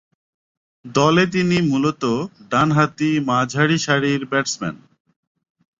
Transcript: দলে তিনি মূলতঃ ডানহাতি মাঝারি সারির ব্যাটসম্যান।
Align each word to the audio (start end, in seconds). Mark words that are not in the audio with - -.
দলে 0.85 1.23
তিনি 1.27 1.57
মূলতঃ 1.61 2.13
ডানহাতি 2.51 3.11
মাঝারি 3.29 3.77
সারির 3.85 4.21
ব্যাটসম্যান। 4.25 4.75